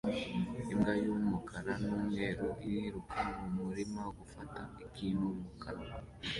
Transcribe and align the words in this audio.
Imbwa 0.71 0.93
y'umukara 1.03 1.73
n'umweru 1.85 2.47
iriruka 2.67 3.19
mu 3.37 3.45
murima 3.65 4.03
gufata 4.17 4.61
ikintu 4.87 5.25
mu 5.39 5.49
kanwa 5.61 5.91